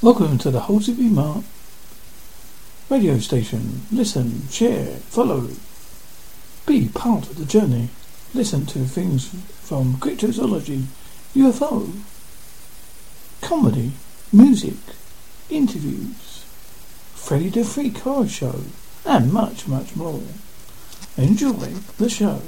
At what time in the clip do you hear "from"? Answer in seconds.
9.60-9.94